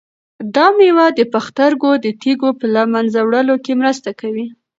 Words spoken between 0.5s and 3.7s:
دا مېوه د پښتورګو د تیږو په له منځه وړلو